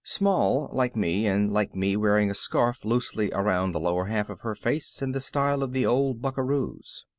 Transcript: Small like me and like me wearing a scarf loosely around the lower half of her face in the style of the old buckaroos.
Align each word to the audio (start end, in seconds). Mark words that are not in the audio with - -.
Small 0.03 0.67
like 0.73 0.95
me 0.95 1.27
and 1.27 1.53
like 1.53 1.75
me 1.75 1.95
wearing 1.95 2.31
a 2.31 2.33
scarf 2.33 2.83
loosely 2.83 3.29
around 3.33 3.71
the 3.71 3.79
lower 3.79 4.05
half 4.05 4.31
of 4.31 4.41
her 4.41 4.55
face 4.55 4.99
in 4.99 5.11
the 5.11 5.19
style 5.21 5.61
of 5.61 5.73
the 5.73 5.85
old 5.85 6.23
buckaroos. 6.23 7.05